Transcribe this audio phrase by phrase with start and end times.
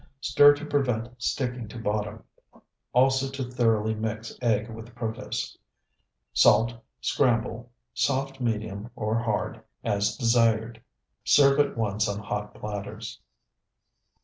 [0.19, 2.23] Stir to prevent sticking to bottom,
[2.91, 5.55] also to thoroughly mix egg with protose.
[6.33, 10.81] Salt, scramble (soft medium, or hard), as desired.
[11.23, 13.21] Serve at once on hot platters.